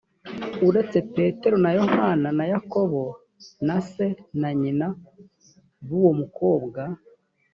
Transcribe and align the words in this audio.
uretse 0.67 0.97
petero 1.15 1.55
na 1.63 1.71
yohana 1.77 2.29
na 2.37 2.45
yakobo 2.51 3.03
na 3.67 3.77
se 3.91 4.07
na 4.41 4.49
nyina 4.59 4.87
b 5.87 5.87
uwo 5.99 6.11
mukobwa 6.19 6.81